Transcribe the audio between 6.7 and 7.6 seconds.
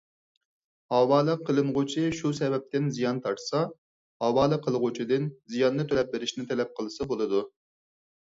قىلسا بولىدۇ.